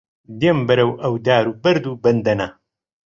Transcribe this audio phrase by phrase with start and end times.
[0.39, 2.47] دێم بەرەو ئەو دار و بەرد و بەندەنە